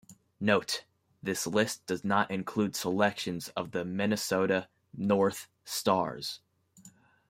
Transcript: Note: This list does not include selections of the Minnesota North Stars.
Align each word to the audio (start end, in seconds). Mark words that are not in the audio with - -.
Note: 0.39 0.83
This 1.21 1.45
list 1.45 1.85
does 1.85 2.03
not 2.03 2.31
include 2.31 2.75
selections 2.75 3.49
of 3.49 3.69
the 3.69 3.85
Minnesota 3.85 4.67
North 4.97 5.47
Stars. 5.63 6.41